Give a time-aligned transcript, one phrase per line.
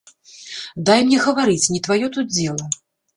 [0.87, 2.65] Дай мне гаварыць, не тваё тут дзела!